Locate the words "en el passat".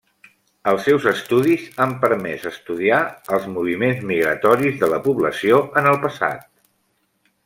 5.83-6.49